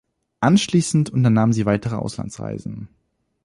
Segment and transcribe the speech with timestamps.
[0.39, 2.87] Anschließend unternahm sie weitere Auslandsreisen.